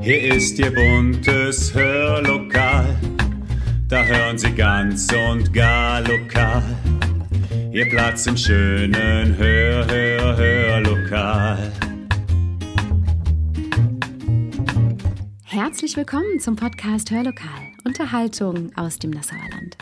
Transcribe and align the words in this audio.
Hier 0.00 0.34
ist 0.34 0.58
Ihr 0.58 0.74
buntes 0.74 1.72
Hörlokal, 1.72 2.96
da 3.88 4.04
hören 4.04 4.36
Sie 4.36 4.50
ganz 4.50 5.06
und 5.12 5.52
gar 5.52 6.00
lokal. 6.00 6.62
Ihr 7.70 7.88
Platz 7.88 8.26
im 8.26 8.36
schönen 8.36 9.36
Hör, 9.36 9.86
Hör, 9.86 10.36
Hörlokal. 10.36 11.72
Herzlich 15.44 15.96
willkommen 15.96 16.40
zum 16.40 16.56
Podcast 16.56 17.12
Hörlokal, 17.12 17.48
Unterhaltung 17.84 18.76
aus 18.76 18.98
dem 18.98 19.10
Nassauer 19.10 19.38
Land. 19.52 19.76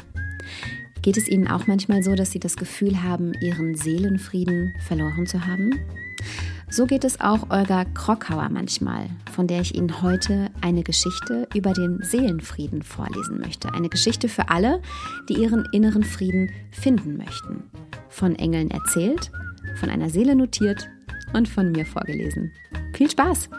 Geht 1.00 1.16
es 1.16 1.28
Ihnen 1.28 1.48
auch 1.48 1.66
manchmal 1.66 2.02
so, 2.02 2.14
dass 2.14 2.30
Sie 2.30 2.40
das 2.40 2.56
Gefühl 2.56 3.02
haben, 3.02 3.32
Ihren 3.40 3.74
Seelenfrieden 3.74 4.74
verloren 4.86 5.26
zu 5.26 5.46
haben? 5.46 5.80
So 6.74 6.86
geht 6.86 7.04
es 7.04 7.20
auch 7.20 7.50
Olga 7.50 7.84
Krockhauer 7.84 8.48
manchmal, 8.50 9.08
von 9.32 9.46
der 9.46 9.60
ich 9.60 9.76
Ihnen 9.76 10.02
heute 10.02 10.50
eine 10.60 10.82
Geschichte 10.82 11.46
über 11.54 11.72
den 11.72 12.00
Seelenfrieden 12.02 12.82
vorlesen 12.82 13.38
möchte. 13.38 13.72
Eine 13.72 13.88
Geschichte 13.88 14.28
für 14.28 14.48
alle, 14.48 14.82
die 15.28 15.34
ihren 15.34 15.68
inneren 15.70 16.02
Frieden 16.02 16.50
finden 16.72 17.16
möchten. 17.16 17.62
Von 18.08 18.34
Engeln 18.34 18.72
erzählt, 18.72 19.30
von 19.76 19.88
einer 19.88 20.10
Seele 20.10 20.34
notiert 20.34 20.88
und 21.32 21.48
von 21.48 21.70
mir 21.70 21.86
vorgelesen. 21.86 22.50
Viel 22.92 23.08
Spaß! 23.08 23.50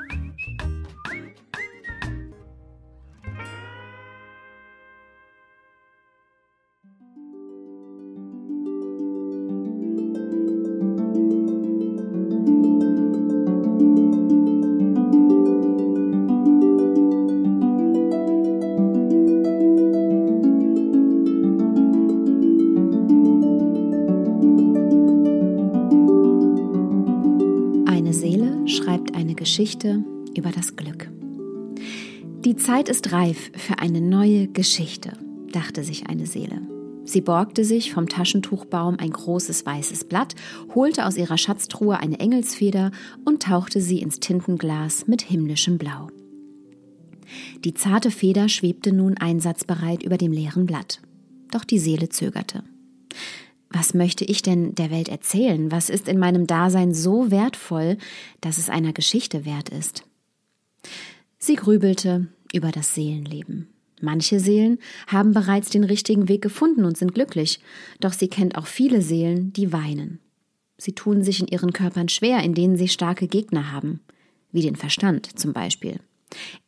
Geschichte 29.56 30.04
über 30.36 30.52
das 30.52 30.76
Glück. 30.76 31.10
Die 32.44 32.58
Zeit 32.58 32.90
ist 32.90 33.14
reif 33.14 33.54
für 33.56 33.80
eine 33.80 34.02
neue 34.02 34.50
Geschichte, 34.50 35.14
dachte 35.50 35.86
sich 35.86 36.08
eine 36.08 36.26
Seele. 36.26 36.60
Sie 37.06 37.22
borgte 37.22 37.64
sich 37.64 37.94
vom 37.94 38.10
Taschentuchbaum 38.10 38.98
ein 39.00 39.12
großes 39.12 39.66
weißes 39.66 40.10
Blatt, 40.10 40.36
holte 40.76 41.06
aus 41.06 41.16
ihrer 41.16 41.38
Schatztruhe 41.38 41.98
eine 41.98 42.20
Engelsfeder 42.20 42.92
und 43.24 43.44
tauchte 43.44 43.80
sie 43.80 44.02
ins 44.02 44.20
Tintenglas 44.20 45.08
mit 45.08 45.22
himmlischem 45.22 45.78
Blau. 45.78 46.10
Die 47.64 47.74
zarte 47.74 48.12
Feder 48.12 48.50
schwebte 48.50 48.92
nun 48.92 49.18
einsatzbereit 49.18 50.04
über 50.04 50.18
dem 50.18 50.34
leeren 50.34 50.66
Blatt. 50.66 51.00
Doch 51.52 51.64
die 51.64 51.80
Seele 51.80 52.10
zögerte. 52.10 52.66
Was 53.78 53.94
möchte 53.94 54.24
ich 54.24 54.42
denn 54.42 54.74
der 54.74 54.90
Welt 54.90 55.10
erzählen? 55.10 55.70
Was 55.70 55.90
ist 55.90 56.08
in 56.08 56.18
meinem 56.18 56.48
Dasein 56.48 56.94
so 56.94 57.30
wertvoll, 57.30 57.98
dass 58.40 58.58
es 58.58 58.70
einer 58.70 58.94
Geschichte 58.94 59.44
wert 59.44 59.68
ist? 59.68 60.06
Sie 61.40 61.56
grübelte 61.56 62.28
über 62.54 62.72
das 62.72 62.96
Seelenleben. 62.96 63.68
Manche 64.00 64.40
Seelen 64.40 64.80
haben 65.08 65.34
bereits 65.34 65.72
den 65.72 65.84
richtigen 65.84 66.30
Weg 66.30 66.42
gefunden 66.42 66.86
und 66.86 66.98
sind 66.98 67.14
glücklich, 67.14 67.60
doch 68.00 68.14
sie 68.14 68.30
kennt 68.30 68.58
auch 68.58 68.68
viele 68.68 69.02
Seelen, 69.02 69.52
die 69.52 69.74
weinen. 69.74 70.20
Sie 70.78 70.94
tun 70.94 71.22
sich 71.22 71.42
in 71.42 71.48
ihren 71.48 71.74
Körpern 71.74 72.08
schwer, 72.08 72.44
in 72.44 72.54
denen 72.54 72.78
sie 72.78 72.88
starke 72.88 73.28
Gegner 73.28 73.74
haben, 73.74 74.00
wie 74.54 74.62
den 74.62 74.78
Verstand 74.78 75.38
zum 75.38 75.52
Beispiel. 75.52 76.00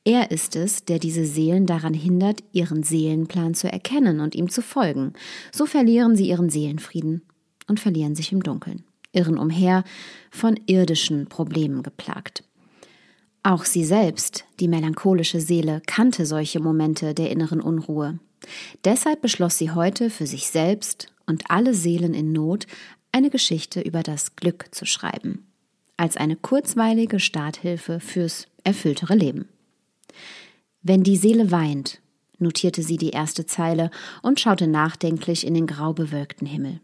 Er 0.04 0.32
ist 0.32 0.56
es, 0.56 0.86
der 0.86 1.00
diese 1.00 1.26
Seelen 1.26 1.66
daran 1.66 1.94
hindert, 1.94 2.44
ihren 2.54 2.84
Seelenplan 2.84 3.54
zu 3.54 3.72
erkennen 3.72 4.20
und 4.20 4.36
ihm 4.36 4.50
zu 4.50 4.62
folgen. 4.62 5.14
So 5.52 5.66
verlieren 5.66 6.16
sie 6.16 6.30
ihren 6.30 6.50
Seelenfrieden 6.50 7.24
und 7.68 7.80
verlieren 7.80 8.16
sich 8.16 8.32
im 8.32 8.44
Dunkeln, 8.44 8.84
irren 9.12 9.38
umher, 9.38 9.84
von 10.32 10.60
irdischen 10.68 11.28
Problemen 11.28 11.84
geplagt. 11.84 12.44
Auch 13.44 13.66
sie 13.66 13.86
selbst, 13.86 14.46
die 14.60 14.68
melancholische 14.68 15.40
Seele, 15.40 15.82
kannte 15.86 16.26
solche 16.26 16.60
Momente 16.60 17.14
der 17.14 17.32
inneren 17.32 17.62
Unruhe. 17.62 18.20
Deshalb 18.84 19.22
beschloss 19.22 19.58
sie 19.58 19.72
heute 19.72 20.10
für 20.10 20.28
sich 20.28 20.48
selbst 20.48 21.08
und 21.26 21.50
alle 21.50 21.74
Seelen 21.74 22.14
in 22.14 22.32
Not 22.32 22.68
eine 23.12 23.30
Geschichte 23.30 23.82
über 23.82 24.04
das 24.04 24.36
Glück 24.36 24.68
zu 24.72 24.86
schreiben, 24.86 25.48
als 25.96 26.18
eine 26.18 26.36
kurzweilige 26.36 27.20
Starthilfe 27.20 28.00
fürs 28.00 28.48
erfülltere 28.68 29.16
Leben. 29.16 29.48
Wenn 30.84 31.04
die 31.04 31.18
Seele 31.18 31.52
weint, 31.52 32.02
notierte 32.38 32.84
sie 32.84 32.98
die 32.98 33.10
erste 33.10 33.46
Zeile 33.46 33.90
und 34.22 34.40
schaute 34.40 34.68
nachdenklich 34.68 35.48
in 35.48 35.54
den 35.54 35.68
grau 35.68 35.94
bewölkten 35.94 36.46
Himmel. 36.46 36.82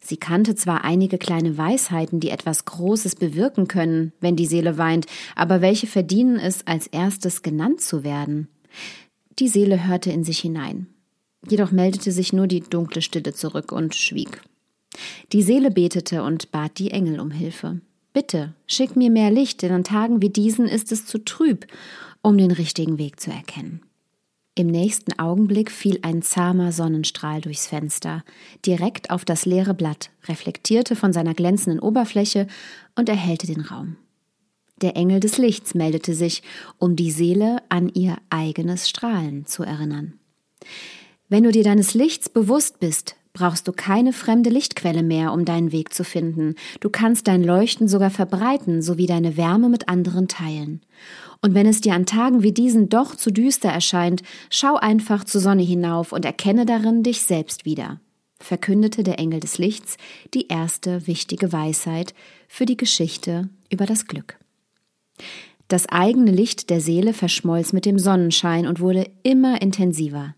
Sie 0.00 0.16
kannte 0.16 0.54
zwar 0.54 0.84
einige 0.84 1.18
kleine 1.18 1.58
Weisheiten, 1.58 2.18
die 2.18 2.30
etwas 2.30 2.64
Großes 2.64 3.16
bewirken 3.16 3.68
können, 3.68 4.12
wenn 4.20 4.36
die 4.36 4.46
Seele 4.46 4.78
weint, 4.78 5.06
aber 5.34 5.60
welche 5.60 5.86
verdienen 5.86 6.38
es, 6.38 6.66
als 6.66 6.86
erstes 6.86 7.42
genannt 7.42 7.82
zu 7.82 8.02
werden? 8.04 8.48
Die 9.38 9.48
Seele 9.48 9.86
hörte 9.86 10.10
in 10.10 10.24
sich 10.24 10.38
hinein. 10.38 10.86
Jedoch 11.46 11.72
meldete 11.72 12.10
sich 12.10 12.32
nur 12.32 12.46
die 12.46 12.60
dunkle 12.60 13.02
Stille 13.02 13.34
zurück 13.34 13.70
und 13.70 13.94
schwieg. 13.94 14.40
Die 15.32 15.42
Seele 15.42 15.70
betete 15.70 16.22
und 16.22 16.52
bat 16.52 16.78
die 16.78 16.90
Engel 16.90 17.20
um 17.20 17.30
Hilfe. 17.30 17.80
Bitte, 18.16 18.54
schick 18.66 18.96
mir 18.96 19.10
mehr 19.10 19.30
Licht, 19.30 19.60
denn 19.60 19.72
an 19.72 19.84
Tagen 19.84 20.22
wie 20.22 20.30
diesen 20.30 20.66
ist 20.66 20.90
es 20.90 21.04
zu 21.04 21.22
trüb, 21.22 21.66
um 22.22 22.38
den 22.38 22.50
richtigen 22.50 22.96
Weg 22.96 23.20
zu 23.20 23.30
erkennen. 23.30 23.82
Im 24.54 24.68
nächsten 24.68 25.18
Augenblick 25.18 25.70
fiel 25.70 25.98
ein 26.00 26.22
zahmer 26.22 26.72
Sonnenstrahl 26.72 27.42
durchs 27.42 27.66
Fenster, 27.66 28.24
direkt 28.64 29.10
auf 29.10 29.26
das 29.26 29.44
leere 29.44 29.74
Blatt, 29.74 30.12
reflektierte 30.28 30.96
von 30.96 31.12
seiner 31.12 31.34
glänzenden 31.34 31.78
Oberfläche 31.78 32.46
und 32.94 33.10
erhellte 33.10 33.46
den 33.46 33.60
Raum. 33.60 33.98
Der 34.80 34.96
Engel 34.96 35.20
des 35.20 35.36
Lichts 35.36 35.74
meldete 35.74 36.14
sich, 36.14 36.42
um 36.78 36.96
die 36.96 37.10
Seele 37.10 37.58
an 37.68 37.90
ihr 37.92 38.16
eigenes 38.30 38.88
Strahlen 38.88 39.44
zu 39.44 39.62
erinnern. 39.62 40.14
Wenn 41.28 41.42
du 41.42 41.52
dir 41.52 41.64
deines 41.64 41.92
Lichts 41.92 42.30
bewusst 42.30 42.80
bist, 42.80 43.16
brauchst 43.36 43.68
du 43.68 43.72
keine 43.72 44.14
fremde 44.14 44.48
Lichtquelle 44.48 45.02
mehr, 45.02 45.34
um 45.34 45.44
deinen 45.44 45.70
Weg 45.70 45.92
zu 45.92 46.04
finden. 46.04 46.54
Du 46.80 46.88
kannst 46.88 47.28
dein 47.28 47.44
Leuchten 47.44 47.86
sogar 47.86 48.08
verbreiten 48.08 48.80
sowie 48.80 49.06
deine 49.06 49.36
Wärme 49.36 49.68
mit 49.68 49.90
anderen 49.90 50.26
teilen. 50.26 50.80
Und 51.42 51.52
wenn 51.52 51.66
es 51.66 51.82
dir 51.82 51.92
an 51.92 52.06
Tagen 52.06 52.42
wie 52.42 52.52
diesen 52.52 52.88
doch 52.88 53.14
zu 53.14 53.30
düster 53.30 53.68
erscheint, 53.68 54.22
schau 54.48 54.76
einfach 54.76 55.22
zur 55.22 55.42
Sonne 55.42 55.62
hinauf 55.62 56.12
und 56.12 56.24
erkenne 56.24 56.64
darin 56.64 57.02
dich 57.02 57.22
selbst 57.22 57.66
wieder, 57.66 58.00
verkündete 58.40 59.02
der 59.02 59.18
Engel 59.18 59.40
des 59.40 59.58
Lichts 59.58 59.98
die 60.32 60.48
erste 60.48 61.06
wichtige 61.06 61.52
Weisheit 61.52 62.14
für 62.48 62.64
die 62.64 62.78
Geschichte 62.78 63.50
über 63.70 63.84
das 63.84 64.06
Glück. 64.06 64.38
Das 65.68 65.90
eigene 65.90 66.30
Licht 66.30 66.70
der 66.70 66.80
Seele 66.80 67.12
verschmolz 67.12 67.74
mit 67.74 67.84
dem 67.84 67.98
Sonnenschein 67.98 68.66
und 68.66 68.80
wurde 68.80 69.10
immer 69.22 69.60
intensiver. 69.60 70.34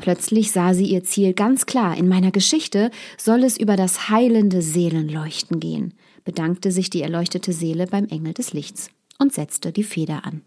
Plötzlich 0.00 0.52
sah 0.52 0.74
sie 0.74 0.86
ihr 0.86 1.04
Ziel 1.04 1.34
ganz 1.34 1.66
klar. 1.66 1.96
In 1.96 2.08
meiner 2.08 2.30
Geschichte 2.30 2.90
soll 3.16 3.44
es 3.44 3.56
über 3.56 3.76
das 3.76 4.08
heilende 4.08 4.62
Seelenleuchten 4.62 5.60
gehen, 5.60 5.94
bedankte 6.24 6.70
sich 6.70 6.90
die 6.90 7.02
erleuchtete 7.02 7.52
Seele 7.52 7.86
beim 7.86 8.06
Engel 8.06 8.34
des 8.34 8.52
Lichts 8.52 8.90
und 9.18 9.32
setzte 9.32 9.72
die 9.72 9.84
Feder 9.84 10.24
an. 10.24 10.42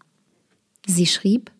Sie 0.86 1.06
schrieb, 1.06 1.50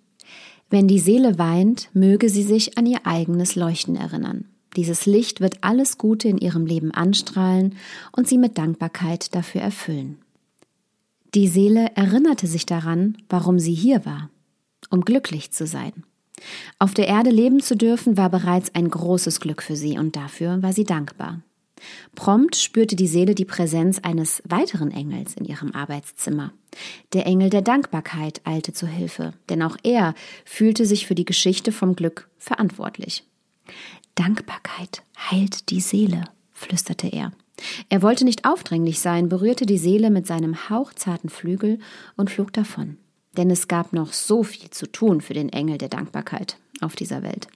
wenn 0.70 0.88
die 0.88 0.98
Seele 0.98 1.38
weint, 1.38 1.90
möge 1.92 2.30
sie 2.30 2.42
sich 2.42 2.78
an 2.78 2.86
ihr 2.86 3.06
eigenes 3.06 3.56
Leuchten 3.56 3.94
erinnern. 3.94 4.46
Dieses 4.76 5.04
Licht 5.04 5.40
wird 5.42 5.58
alles 5.60 5.98
Gute 5.98 6.28
in 6.28 6.38
ihrem 6.38 6.64
Leben 6.64 6.92
anstrahlen 6.92 7.76
und 8.12 8.26
sie 8.26 8.38
mit 8.38 8.56
Dankbarkeit 8.56 9.34
dafür 9.34 9.60
erfüllen. 9.60 10.18
Die 11.34 11.48
Seele 11.48 11.94
erinnerte 11.94 12.46
sich 12.46 12.64
daran, 12.64 13.18
warum 13.28 13.58
sie 13.58 13.74
hier 13.74 14.06
war, 14.06 14.30
um 14.90 15.02
glücklich 15.02 15.50
zu 15.50 15.66
sein. 15.66 15.92
Auf 16.78 16.94
der 16.94 17.08
Erde 17.08 17.30
leben 17.30 17.60
zu 17.60 17.76
dürfen 17.76 18.16
war 18.16 18.30
bereits 18.30 18.74
ein 18.74 18.88
großes 18.88 19.40
Glück 19.40 19.62
für 19.62 19.76
sie 19.76 19.98
und 19.98 20.16
dafür 20.16 20.62
war 20.62 20.72
sie 20.72 20.84
dankbar. 20.84 21.40
Prompt 22.14 22.56
spürte 22.56 22.96
die 22.96 23.06
Seele 23.06 23.34
die 23.34 23.44
Präsenz 23.44 23.98
eines 23.98 24.42
weiteren 24.46 24.90
Engels 24.90 25.34
in 25.34 25.44
ihrem 25.44 25.72
Arbeitszimmer. 25.72 26.52
Der 27.12 27.26
Engel 27.26 27.50
der 27.50 27.62
Dankbarkeit 27.62 28.40
eilte 28.44 28.72
zu 28.72 28.86
Hilfe, 28.86 29.34
denn 29.48 29.62
auch 29.62 29.76
er 29.82 30.14
fühlte 30.44 30.86
sich 30.86 31.06
für 31.06 31.14
die 31.14 31.24
Geschichte 31.24 31.72
vom 31.72 31.96
Glück 31.96 32.28
verantwortlich. 32.38 33.24
Dankbarkeit 34.14 35.02
heilt 35.30 35.70
die 35.70 35.80
Seele, 35.80 36.24
flüsterte 36.52 37.08
er. 37.08 37.32
Er 37.88 38.02
wollte 38.02 38.24
nicht 38.24 38.44
aufdringlich 38.44 39.00
sein, 39.00 39.28
berührte 39.28 39.66
die 39.66 39.78
Seele 39.78 40.10
mit 40.10 40.26
seinem 40.26 40.68
hauchzarten 40.68 41.30
Flügel 41.30 41.78
und 42.16 42.30
flog 42.30 42.52
davon. 42.52 42.96
Denn 43.36 43.50
es 43.50 43.68
gab 43.68 43.92
noch 43.92 44.12
so 44.12 44.42
viel 44.42 44.70
zu 44.70 44.86
tun 44.86 45.20
für 45.20 45.34
den 45.34 45.48
Engel 45.48 45.78
der 45.78 45.88
Dankbarkeit 45.88 46.58
auf 46.80 46.96
dieser 46.96 47.22
Welt. 47.22 47.48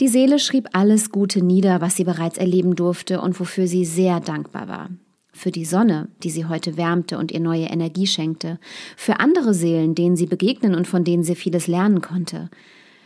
Die 0.00 0.08
Seele 0.08 0.38
schrieb 0.40 0.68
alles 0.72 1.10
Gute 1.10 1.42
nieder, 1.42 1.80
was 1.80 1.94
sie 1.96 2.04
bereits 2.04 2.38
erleben 2.38 2.74
durfte 2.74 3.20
und 3.20 3.38
wofür 3.38 3.68
sie 3.68 3.84
sehr 3.84 4.20
dankbar 4.20 4.68
war. 4.68 4.90
für 5.34 5.50
die 5.50 5.64
Sonne, 5.64 6.08
die 6.22 6.30
sie 6.30 6.46
heute 6.46 6.76
wärmte 6.76 7.18
und 7.18 7.32
ihr 7.32 7.40
neue 7.40 7.66
Energie 7.66 8.06
schenkte, 8.06 8.58
für 8.96 9.20
andere 9.20 9.52
Seelen, 9.52 9.94
denen 9.94 10.16
sie 10.16 10.26
begegnen 10.26 10.74
und 10.74 10.86
von 10.86 11.04
denen 11.04 11.24
sie 11.24 11.34
vieles 11.34 11.66
lernen 11.66 12.00
konnte, 12.00 12.48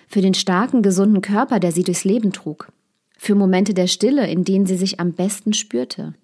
für 0.06 0.20
den 0.20 0.34
starken, 0.34 0.82
gesunden 0.82 1.22
Körper, 1.22 1.58
der 1.58 1.72
sie 1.72 1.82
durchs 1.82 2.04
Leben 2.04 2.32
trug, 2.32 2.70
für 3.16 3.34
Momente 3.34 3.74
der 3.74 3.86
Stille, 3.86 4.30
in 4.30 4.44
denen 4.44 4.66
sie 4.66 4.76
sich 4.76 5.00
am 5.00 5.12
besten 5.12 5.54
spürte, 5.54 6.14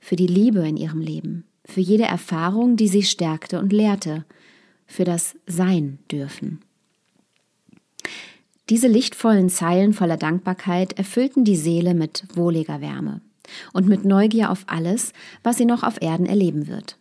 für 0.00 0.16
die 0.16 0.26
Liebe 0.26 0.66
in 0.68 0.76
ihrem 0.76 1.00
Leben, 1.00 1.44
für 1.64 1.80
jede 1.80 2.04
Erfahrung, 2.04 2.76
die 2.76 2.88
sie 2.88 3.02
stärkte 3.02 3.58
und 3.58 3.72
lehrte, 3.72 4.24
für 4.88 5.04
das 5.04 5.36
Sein 5.46 6.00
dürfen. 6.10 6.60
Diese 8.68 8.88
lichtvollen 8.88 9.48
Zeilen 9.48 9.92
voller 9.92 10.16
Dankbarkeit 10.16 10.98
erfüllten 10.98 11.44
die 11.44 11.56
Seele 11.56 11.94
mit 11.94 12.24
wohliger 12.34 12.80
Wärme 12.80 13.20
und 13.72 13.86
mit 13.86 14.04
Neugier 14.04 14.50
auf 14.50 14.64
alles, 14.66 15.12
was 15.42 15.56
sie 15.56 15.64
noch 15.64 15.82
auf 15.82 16.02
Erden 16.02 16.26
erleben 16.26 16.66
wird. 16.66 16.98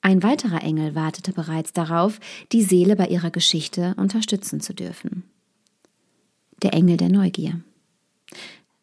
Ein 0.00 0.22
weiterer 0.22 0.62
Engel 0.62 0.94
wartete 0.94 1.32
bereits 1.32 1.72
darauf, 1.72 2.20
die 2.52 2.62
Seele 2.62 2.96
bei 2.96 3.06
ihrer 3.06 3.30
Geschichte 3.30 3.94
unterstützen 3.98 4.60
zu 4.60 4.74
dürfen. 4.74 5.24
Der 6.62 6.72
Engel 6.72 6.96
der 6.96 7.08
Neugier. 7.08 7.60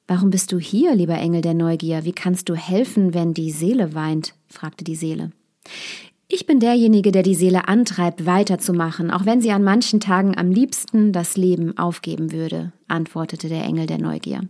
Warum 0.08 0.30
bist 0.30 0.52
du 0.52 0.60
hier, 0.60 0.96
lieber 0.96 1.18
Engel 1.18 1.42
der 1.42 1.54
Neugier? 1.54 2.06
Wie 2.06 2.14
kannst 2.14 2.50
du 2.50 2.56
helfen, 2.56 3.14
wenn 3.14 3.34
die 3.34 3.52
Seele 3.52 3.94
weint? 3.94 4.34
fragte 4.48 4.84
die 4.84 4.96
Seele. 4.96 5.32
Ich 6.32 6.46
bin 6.46 6.60
derjenige, 6.60 7.12
der 7.12 7.24
die 7.24 7.34
Seele 7.34 7.68
antreibt, 7.68 8.28
weiterzumachen, 8.28 9.10
auch 9.10 9.26
wenn 9.26 9.42
sie 9.42 9.50
an 9.50 9.64
manchen 9.64 10.00
Tagen 10.00 10.38
am 10.38 10.52
liebsten 10.52 11.12
das 11.12 11.36
Leben 11.38 11.76
aufgeben 11.76 12.32
würde, 12.32 12.72
antwortete 12.88 13.50
der 13.50 13.64
Engel 13.64 13.88
der 13.88 13.98
Neugier. 13.98 14.42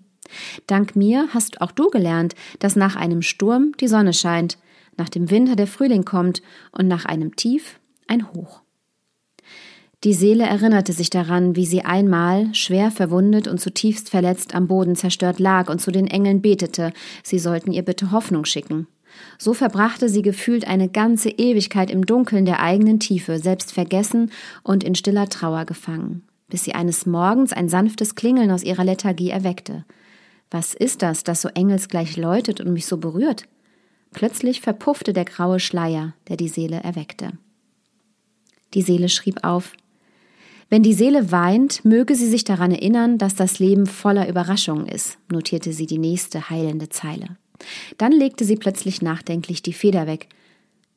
Dank 0.67 0.97
mir 0.97 1.29
hast 1.33 1.61
auch 1.61 1.71
du 1.71 1.89
gelernt, 1.89 2.35
dass 2.59 2.75
nach 2.75 2.97
einem 2.97 3.21
Sturm 3.21 3.71
die 3.79 3.87
Sonne 3.87 4.11
scheint, 4.11 4.57
nach 4.97 5.07
dem 5.07 5.31
Winter 5.31 5.55
der 5.55 5.67
Frühling 5.67 6.03
kommt 6.03 6.41
und 6.73 6.89
nach 6.89 7.05
einem 7.05 7.37
Tief 7.37 7.79
ein 8.07 8.29
Hoch. 8.33 8.61
Die 10.03 10.13
Seele 10.13 10.43
erinnerte 10.43 10.91
sich 10.91 11.09
daran, 11.09 11.55
wie 11.55 11.65
sie 11.65 11.83
einmal, 11.83 12.53
schwer 12.53 12.91
verwundet 12.91 13.47
und 13.47 13.61
zutiefst 13.61 14.09
verletzt 14.09 14.53
am 14.53 14.67
Boden 14.67 14.97
zerstört 14.97 15.39
lag 15.39 15.69
und 15.69 15.79
zu 15.79 15.91
den 15.91 16.07
Engeln 16.07 16.41
betete, 16.41 16.91
sie 17.23 17.39
sollten 17.39 17.71
ihr 17.71 17.83
bitte 17.83 18.11
Hoffnung 18.11 18.43
schicken. 18.43 18.87
So 19.37 19.53
verbrachte 19.53 20.09
sie 20.09 20.21
gefühlt 20.21 20.67
eine 20.67 20.89
ganze 20.89 21.29
Ewigkeit 21.29 21.91
im 21.91 22.05
Dunkeln 22.05 22.45
der 22.45 22.61
eigenen 22.61 22.99
Tiefe, 22.99 23.39
selbst 23.39 23.73
vergessen 23.73 24.31
und 24.63 24.83
in 24.83 24.95
stiller 24.95 25.29
Trauer 25.29 25.65
gefangen, 25.65 26.23
bis 26.49 26.63
sie 26.63 26.73
eines 26.73 27.05
Morgens 27.05 27.53
ein 27.53 27.69
sanftes 27.69 28.15
Klingeln 28.15 28.51
aus 28.51 28.63
ihrer 28.63 28.83
Lethargie 28.83 29.29
erweckte. 29.29 29.85
Was 30.51 30.73
ist 30.73 31.01
das, 31.01 31.23
das 31.23 31.41
so 31.41 31.49
engelsgleich 31.49 32.17
läutet 32.17 32.59
und 32.59 32.73
mich 32.73 32.85
so 32.85 32.97
berührt? 32.97 33.45
Plötzlich 34.11 34.61
verpuffte 34.61 35.13
der 35.13 35.25
graue 35.25 35.59
Schleier, 35.59 36.13
der 36.27 36.37
die 36.37 36.47
Seele 36.47 36.77
erweckte. 36.77 37.33
Die 38.73 38.81
Seele 38.81 39.09
schrieb 39.09 39.43
auf 39.43 39.73
Wenn 40.69 40.83
die 40.83 40.93
Seele 40.93 41.31
weint, 41.31 41.85
möge 41.85 42.15
sie 42.15 42.27
sich 42.27 42.43
daran 42.43 42.71
erinnern, 42.71 43.17
dass 43.17 43.35
das 43.35 43.59
Leben 43.59 43.85
voller 43.85 44.27
Überraschungen 44.27 44.87
ist, 44.87 45.17
notierte 45.31 45.73
sie 45.73 45.85
die 45.85 45.97
nächste 45.97 46.49
heilende 46.49 46.89
Zeile. 46.89 47.37
Dann 47.97 48.11
legte 48.11 48.45
sie 48.45 48.55
plötzlich 48.55 49.01
nachdenklich 49.01 49.61
die 49.61 49.73
Feder 49.73 50.07
weg. 50.07 50.27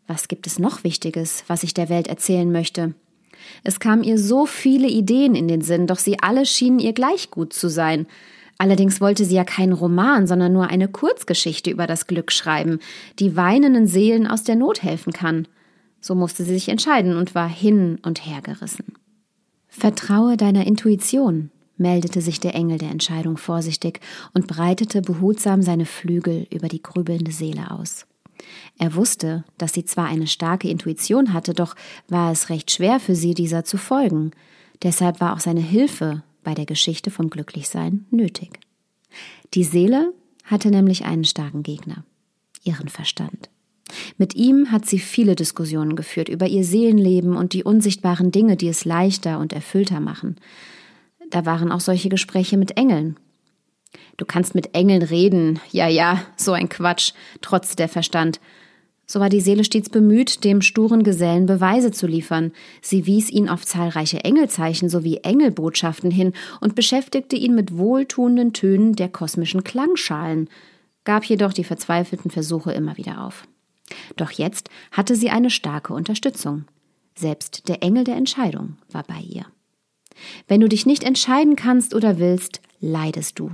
Was 0.07 0.29
gibt 0.29 0.47
es 0.47 0.59
noch 0.59 0.85
Wichtiges, 0.85 1.45
was 1.47 1.63
ich 1.63 1.75
der 1.75 1.89
Welt 1.89 2.09
erzählen 2.09 2.51
möchte? 2.51 2.95
Es 3.65 3.81
kamen 3.81 4.05
ihr 4.05 4.19
so 4.19 4.47
viele 4.47 4.89
Ideen 4.89 5.35
in 5.35 5.49
den 5.49 5.63
Sinn, 5.63 5.87
doch 5.87 5.99
sie 5.99 6.21
alle 6.21 6.47
schienen 6.47 6.79
ihr 6.79 6.93
gleich 6.93 7.31
gut 7.31 7.53
zu 7.53 7.69
sein. 7.69 8.07
Allerdings 8.59 9.01
wollte 9.01 9.25
sie 9.25 9.35
ja 9.35 9.45
keinen 9.45 9.73
Roman, 9.73 10.27
sondern 10.27 10.53
nur 10.53 10.69
eine 10.69 10.89
Kurzgeschichte 10.89 11.71
über 11.71 11.87
das 11.87 12.07
Glück 12.07 12.31
schreiben, 12.31 12.79
die 13.19 13.37
weinenden 13.37 13.87
Seelen 13.87 14.27
aus 14.27 14.45
der 14.45 14.57
Not 14.57 14.83
helfen 14.83 15.13
kann. 15.13 15.49
So 16.01 16.15
musste 16.15 16.45
sie 16.45 16.55
sich 16.55 16.69
entscheiden 16.69 17.17
und 17.17 17.35
war 17.35 17.49
hin 17.49 17.99
und 18.03 18.27
her 18.27 18.41
gerissen. 18.43 18.95
Vertraue 19.69 20.37
deiner 20.37 20.67
Intuition, 20.67 21.51
meldete 21.77 22.21
sich 22.21 22.41
der 22.41 22.55
Engel 22.55 22.79
der 22.79 22.91
Entscheidung 22.91 23.37
vorsichtig 23.37 24.01
und 24.35 24.47
breitete 24.47 25.03
behutsam 25.03 25.63
seine 25.63 25.87
Flügel 25.87 26.47
über 26.51 26.69
die 26.69 26.83
grübelnde 26.83 27.33
Seele 27.33 27.71
aus. 27.71 28.07
Er 28.79 28.95
wusste, 28.95 29.45
dass 29.59 29.73
sie 29.73 29.85
zwar 29.85 30.07
eine 30.07 30.27
starke 30.27 30.69
Intuition 30.69 31.33
hatte, 31.33 31.55
doch 31.55 31.75
war 32.09 32.33
es 32.33 32.49
recht 32.51 32.71
schwer 32.71 33.01
für 33.01 33.15
sie, 33.15 33.35
dieser 33.35 33.65
zu 33.65 33.77
folgen. 33.77 34.33
Deshalb 34.83 35.21
war 35.21 35.35
auch 35.35 35.41
seine 35.41 35.61
Hilfe 35.61 36.23
bei 36.43 36.55
der 36.55 36.67
Geschichte 36.67 37.11
vom 37.11 37.31
Glücklichsein 37.31 38.07
nötig. 38.11 38.59
Die 39.55 39.65
Seele 39.65 40.13
hatte 40.45 40.71
nämlich 40.71 41.05
einen 41.05 41.25
starken 41.25 41.63
Gegner, 41.63 42.05
ihren 42.65 42.89
Verstand. 42.89 43.49
Mit 44.17 44.35
ihm 44.35 44.73
hat 44.73 44.87
sie 44.87 44.99
viele 44.99 45.37
Diskussionen 45.37 45.97
geführt 45.97 46.29
über 46.29 46.47
ihr 46.47 46.65
Seelenleben 46.65 47.37
und 47.37 47.53
die 47.53 47.65
unsichtbaren 47.65 48.33
Dinge, 48.33 48.57
die 48.57 48.69
es 48.69 48.85
leichter 48.85 49.39
und 49.39 49.53
erfüllter 49.53 50.01
machen. 50.01 50.37
Da 51.33 51.47
waren 51.47 51.73
auch 51.73 51.81
solche 51.81 52.11
Gespräche 52.11 52.59
mit 52.59 52.77
Engeln. 52.77 53.17
Du 54.19 54.27
kannst 54.27 54.55
mit 54.55 54.75
Engeln 54.75 55.03
reden, 55.03 55.61
ja, 55.71 55.89
ja, 55.89 56.23
so 56.37 56.53
ein 56.53 56.69
Quatsch, 56.69 57.15
trotz 57.41 57.75
der 57.75 57.89
Verstand. 57.89 58.39
So 59.07 59.19
war 59.19 59.31
die 59.31 59.41
Seele 59.41 59.65
stets 59.65 59.89
bemüht, 59.89 60.45
dem 60.45 60.61
sturen 60.61 61.03
Gesellen 61.03 61.47
Beweise 61.47 61.91
zu 61.91 62.07
liefern. 62.07 62.53
Sie 62.83 63.07
wies 63.07 63.31
ihn 63.31 63.49
auf 63.49 63.65
zahlreiche 63.65 64.23
Engelzeichen 64.25 64.91
sowie 64.91 65.21
Engelbotschaften 65.23 66.11
hin 66.11 66.35
und 66.61 66.75
beschäftigte 66.75 67.37
ihn 67.37 67.55
mit 67.55 67.79
wohltuenden 67.79 68.53
Tönen 68.53 68.95
der 68.95 69.09
kosmischen 69.09 69.65
Klangschalen, 69.65 70.51
gab 71.05 71.25
jedoch 71.25 71.55
die 71.55 71.65
verzweifelten 71.65 72.31
Versuche 72.31 72.73
immer 72.73 72.99
wieder 72.99 73.25
auf. 73.25 73.49
Doch 74.17 74.33
jetzt 74.33 74.69
hatte 74.91 75.17
sie 75.17 75.31
eine 75.31 75.51
starke 75.51 75.95
Unterstützung. 75.95 76.67
Selbst 77.15 77.69
der 77.69 77.83
Engel 77.83 78.05
der 78.05 78.17
Entscheidung 78.17 78.77
war 78.91 79.03
bei 79.03 79.21
ihr. 79.21 79.47
Wenn 80.49 80.61
du 80.61 80.69
dich 80.69 80.87
nicht 80.87 81.05
entscheiden 81.05 81.57
kannst 81.57 81.95
oder 81.95 82.19
willst, 82.19 82.61
leidest 82.81 83.39
du. 83.39 83.51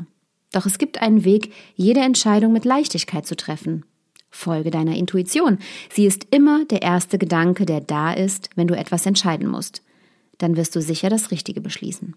Doch 0.53 0.67
es 0.67 0.79
gibt 0.79 1.03
einen 1.03 1.25
Weg, 1.25 1.53
jede 1.75 2.01
Entscheidung 2.01 2.53
mit 2.53 2.65
Leichtigkeit 2.65 3.27
zu 3.27 3.37
treffen. 3.37 3.85
Folge 4.31 4.71
deiner 4.71 4.97
Intuition. 4.97 5.59
Sie 5.91 6.07
ist 6.07 6.27
immer 6.31 6.65
der 6.65 6.83
erste 6.83 7.19
Gedanke, 7.19 7.67
der 7.67 7.81
da 7.81 8.13
ist, 8.13 8.51
wenn 8.57 8.67
du 8.67 8.77
etwas 8.77 9.07
entscheiden 9.07 9.49
musst. 9.49 9.83
Dann 10.39 10.57
wirst 10.57 10.77
du 10.77 10.83
sicher 10.83 11.09
das 11.09 11.31
Richtige 11.31 11.61
beschließen. 11.61 12.15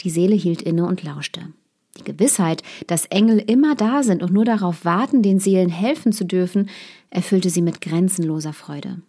Die 0.00 0.10
Seele 0.10 0.36
hielt 0.36 0.62
inne 0.62 0.86
und 0.86 1.02
lauschte. 1.02 1.52
Die 1.98 2.04
Gewissheit, 2.04 2.62
dass 2.86 3.06
Engel 3.06 3.38
immer 3.38 3.74
da 3.74 4.02
sind 4.02 4.22
und 4.22 4.32
nur 4.32 4.44
darauf 4.44 4.84
warten, 4.84 5.22
den 5.22 5.40
Seelen 5.40 5.70
helfen 5.70 6.12
zu 6.12 6.24
dürfen, 6.24 6.68
erfüllte 7.10 7.50
sie 7.50 7.62
mit 7.62 7.80
grenzenloser 7.80 8.52
Freude. 8.52 9.02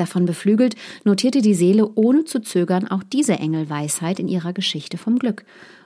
Davon 0.00 0.24
beflügelt 0.24 0.76
notierte 1.04 1.42
die 1.42 1.52
Seele 1.52 1.90
ohne 1.94 2.24
zu 2.24 2.40
zögern 2.40 2.88
auch 2.88 3.02
diese 3.02 3.34
Engelweisheit 3.34 4.18
in 4.18 4.28
ihrer 4.28 4.54
Geschichte 4.54 4.96
vom 4.96 5.18
Glück. 5.18 5.44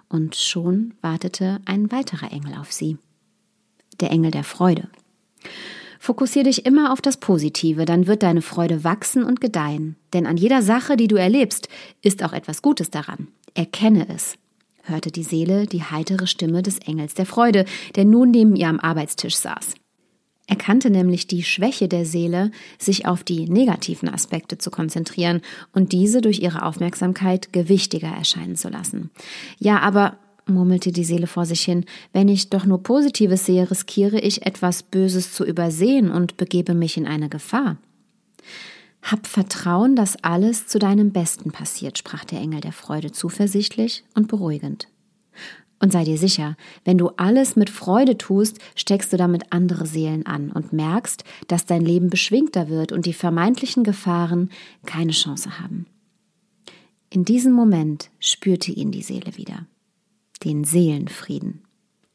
Und 0.09 0.37
schon 0.37 0.95
wartete 1.01 1.59
ein 1.65 1.91
weiterer 1.91 2.31
Engel 2.31 2.55
auf 2.55 2.71
sie. 2.71 2.97
Der 3.99 4.13
Engel 4.13 4.31
der 4.31 4.45
Freude. 4.45 4.89
Fokussier 5.99 6.45
dich 6.45 6.65
immer 6.65 6.93
auf 6.93 7.01
das 7.01 7.17
Positive, 7.17 7.87
dann 7.87 8.07
wird 8.07 8.23
deine 8.23 8.43
Freude 8.43 8.85
wachsen 8.85 9.25
und 9.25 9.41
gedeihen. 9.41 9.97
Denn 10.13 10.29
an 10.29 10.37
jeder 10.37 10.63
Sache, 10.63 10.97
die 10.97 11.09
du 11.09 11.17
erlebst, 11.17 11.69
ist 12.01 12.23
auch 12.23 12.33
etwas 12.33 12.63
Gutes 12.63 12.91
daran. 12.91 13.27
Erkenne 13.55 14.07
es, 14.15 14.37
hörte 14.85 15.11
die 15.11 15.25
Seele 15.25 15.67
die 15.67 15.83
heitere 15.83 16.29
Stimme 16.29 16.63
des 16.63 16.79
Engels 16.79 17.15
der 17.15 17.27
Freude, 17.27 17.65
der 17.97 18.05
nun 18.05 18.31
neben 18.31 18.55
ihr 18.55 18.69
am 18.69 18.79
Arbeitstisch 18.79 19.35
saß. 19.35 19.75
Er 20.47 20.57
kannte 20.57 20.91
nämlich 20.91 21.27
die 21.27 21.43
Schwäche 21.43 21.89
der 21.89 22.05
Seele, 22.05 22.51
sich 22.79 23.07
auf 23.07 23.25
die 23.25 23.49
negativen 23.49 24.09
Aspekte 24.11 24.59
zu 24.59 24.71
konzentrieren 24.71 25.41
und 25.73 25.93
diese 25.93 26.21
durch 26.21 26.41
ihre 26.41 26.65
Aufmerksamkeit 26.65 27.53
gewichtiger 27.53 28.09
erscheinen 28.09 28.57
zu 28.57 28.69
lassen. 28.69 29.11
Ja, 29.59 29.81
aber 29.81 30.19
murmelte 30.47 30.93
die 30.93 31.05
Seele 31.05 31.27
vor 31.27 31.47
sich 31.47 31.63
hin, 31.63 31.87
wenn 32.13 32.29
ich 32.29 32.51
doch 32.51 32.67
nur 32.67 32.83
Positives 32.83 33.47
sehe, 33.47 33.71
riskiere 33.71 34.21
ich 34.21 34.45
etwas 34.45 34.83
Böses 34.83 35.33
zu 35.33 35.45
übersehen 35.45 36.11
und 36.11 36.37
begebe 36.37 36.75
mich 36.75 36.99
in 36.99 37.07
eine 37.07 37.31
Gefahr. 37.31 37.79
Hab 39.03 39.27
Vertrauen, 39.27 39.97
dass 39.97 40.23
alles 40.23 40.67
zu 40.67 40.79
deinem 40.79 41.13
Besten 41.13 41.53
passiert, 41.53 41.99
sprach 41.99 42.25
der 42.25 42.41
Engel 42.41 42.61
der 42.61 42.73
Freude 42.73 43.13
zuversichtlich 43.13 44.05
und 44.15 44.29
beruhigend. 44.29 44.89
Und 45.85 45.93
sei 45.93 46.05
dir 46.05 46.17
sicher, 46.17 46.57
wenn 46.87 46.97
du 46.97 47.11
alles 47.19 47.57
mit 47.57 47.69
Freude 47.69 48.17
tust, 48.17 48.59
steckst 48.75 49.13
du 49.13 49.19
damit 49.19 49.53
andere 49.53 49.85
Seelen 49.85 50.25
an 50.25 50.51
und 50.51 50.73
merkst, 50.73 51.25
dass 51.47 51.67
dein 51.67 51.83
Leben 51.83 52.09
beschwingter 52.09 52.71
wird 52.71 52.91
und 52.91 53.05
die 53.05 53.13
vermeintlichen 53.13 53.85
Gefahren 53.85 54.49
keine 54.87 55.13
Chance 55.13 55.61
haben. 55.61 55.85
In 57.11 57.27
diesem 57.27 57.53
Moment 57.53 58.09
spürte 58.19 58.73
ihn 58.73 58.93
die 58.93 59.03
Seele 59.03 59.37
wieder 59.37 59.67
den 60.43 60.65
Seelenfrieden. 60.65 61.61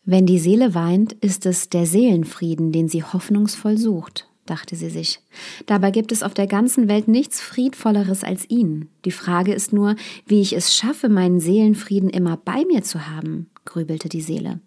Wenn 0.03 0.25
die 0.25 0.39
Seele 0.39 0.73
weint, 0.73 1.13
ist 1.13 1.45
es 1.45 1.69
der 1.69 1.85
Seelenfrieden, 1.85 2.71
den 2.71 2.89
sie 2.89 3.03
hoffnungsvoll 3.03 3.77
sucht, 3.77 4.28
dachte 4.49 4.75
sie 4.75 4.89
sich. 4.89 5.19
Dabei 5.65 5.91
gibt 5.91 6.11
es 6.11 6.23
auf 6.23 6.33
der 6.33 6.47
ganzen 6.47 6.87
Welt 6.87 7.07
nichts 7.07 7.41
Friedvolleres 7.41 8.23
als 8.23 8.49
ihn. 8.49 8.89
Die 9.05 9.11
Frage 9.11 9.53
ist 9.53 9.73
nur, 9.73 9.95
wie 10.25 10.41
ich 10.41 10.53
es 10.53 10.75
schaffe, 10.75 11.09
meinen 11.09 11.39
Seelenfrieden 11.39 12.09
immer 12.09 12.37
bei 12.37 12.65
mir 12.65 12.83
zu 12.83 13.07
haben, 13.07 13.49
grübelte 13.65 14.09
die 14.09 14.21
Seele. 14.21 14.59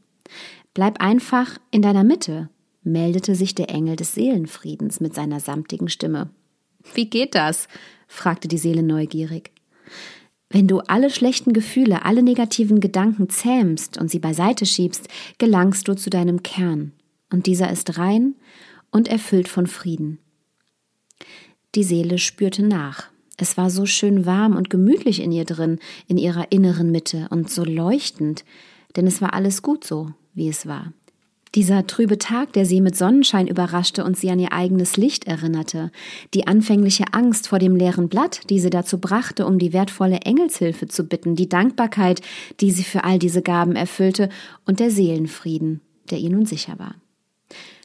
Bleib 0.74 1.00
einfach 1.00 1.58
in 1.70 1.82
deiner 1.82 2.04
Mitte, 2.04 2.48
meldete 2.82 3.34
sich 3.34 3.54
der 3.54 3.70
Engel 3.70 3.96
des 3.96 4.14
Seelenfriedens 4.14 5.00
mit 5.00 5.14
seiner 5.14 5.40
samtigen 5.40 5.88
Stimme. 5.88 6.30
Wie 6.94 7.08
geht 7.08 7.34
das? 7.34 7.68
fragte 8.08 8.48
die 8.48 8.58
Seele 8.58 8.82
neugierig. 8.82 9.52
Wenn 10.48 10.68
du 10.68 10.80
alle 10.80 11.08
schlechten 11.08 11.54
Gefühle, 11.54 12.04
alle 12.04 12.22
negativen 12.22 12.80
Gedanken 12.80 13.30
zähmst 13.30 13.96
und 13.96 14.10
sie 14.10 14.18
beiseite 14.18 14.66
schiebst, 14.66 15.08
gelangst 15.38 15.88
du 15.88 15.94
zu 15.94 16.10
deinem 16.10 16.42
Kern, 16.42 16.92
und 17.32 17.46
dieser 17.46 17.70
ist 17.70 17.96
rein 17.96 18.34
und 18.92 19.08
erfüllt 19.08 19.48
von 19.48 19.66
Frieden. 19.66 20.20
Die 21.74 21.82
Seele 21.82 22.18
spürte 22.18 22.62
nach. 22.62 23.08
Es 23.38 23.56
war 23.56 23.70
so 23.70 23.86
schön 23.86 24.26
warm 24.26 24.54
und 24.54 24.70
gemütlich 24.70 25.20
in 25.20 25.32
ihr 25.32 25.44
drin, 25.44 25.80
in 26.06 26.18
ihrer 26.18 26.52
inneren 26.52 26.92
Mitte 26.92 27.26
und 27.30 27.50
so 27.50 27.64
leuchtend, 27.64 28.44
denn 28.94 29.06
es 29.06 29.20
war 29.20 29.34
alles 29.34 29.62
gut 29.62 29.84
so, 29.84 30.12
wie 30.34 30.48
es 30.48 30.66
war. 30.66 30.92
Dieser 31.54 31.86
trübe 31.86 32.16
Tag, 32.16 32.54
der 32.54 32.64
sie 32.64 32.80
mit 32.80 32.96
Sonnenschein 32.96 33.46
überraschte 33.46 34.04
und 34.04 34.16
sie 34.16 34.30
an 34.30 34.38
ihr 34.38 34.52
eigenes 34.52 34.96
Licht 34.96 35.26
erinnerte, 35.26 35.90
die 36.32 36.46
anfängliche 36.46 37.04
Angst 37.12 37.48
vor 37.48 37.58
dem 37.58 37.76
leeren 37.76 38.08
Blatt, 38.08 38.48
die 38.48 38.58
sie 38.58 38.70
dazu 38.70 38.98
brachte, 38.98 39.44
um 39.44 39.58
die 39.58 39.74
wertvolle 39.74 40.20
Engelshilfe 40.20 40.88
zu 40.88 41.04
bitten, 41.04 41.36
die 41.36 41.50
Dankbarkeit, 41.50 42.22
die 42.60 42.70
sie 42.70 42.84
für 42.84 43.04
all 43.04 43.18
diese 43.18 43.42
Gaben 43.42 43.76
erfüllte, 43.76 44.30
und 44.64 44.80
der 44.80 44.90
Seelenfrieden, 44.90 45.82
der 46.10 46.18
ihr 46.18 46.30
nun 46.30 46.46
sicher 46.46 46.78
war. 46.78 46.94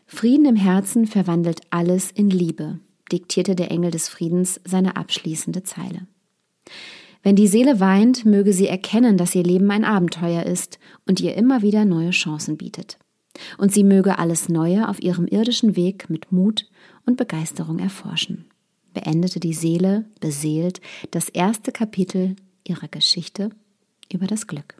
Frieden 0.07 0.45
im 0.45 0.55
Herzen 0.55 1.05
verwandelt 1.05 1.61
alles 1.69 2.11
in 2.11 2.29
Liebe, 2.29 2.79
diktierte 3.11 3.55
der 3.55 3.71
Engel 3.71 3.91
des 3.91 4.09
Friedens 4.09 4.59
seine 4.63 4.95
abschließende 4.95 5.63
Zeile. 5.63 6.07
Wenn 7.23 7.35
die 7.35 7.47
Seele 7.47 7.79
weint, 7.79 8.25
möge 8.25 8.53
sie 8.53 8.67
erkennen, 8.67 9.17
dass 9.17 9.35
ihr 9.35 9.43
Leben 9.43 9.69
ein 9.69 9.83
Abenteuer 9.83 10.43
ist 10.43 10.79
und 11.05 11.19
ihr 11.19 11.35
immer 11.35 11.61
wieder 11.61 11.83
neue 11.83 12.11
Chancen 12.11 12.57
bietet 12.57 12.97
und 13.57 13.73
sie 13.73 13.83
möge 13.83 14.17
alles 14.17 14.49
Neue 14.49 14.87
auf 14.87 15.01
ihrem 15.01 15.27
irdischen 15.27 15.75
Weg 15.75 16.09
mit 16.09 16.31
Mut 16.31 16.69
und 17.05 17.17
Begeisterung 17.17 17.79
erforschen. 17.79 18.45
Beendete 18.93 19.39
die 19.39 19.53
Seele 19.53 20.05
beseelt 20.19 20.81
das 21.11 21.29
erste 21.29 21.71
Kapitel 21.71 22.35
ihrer 22.67 22.87
Geschichte 22.87 23.49
über 24.11 24.25
das 24.25 24.47
Glück. 24.47 24.76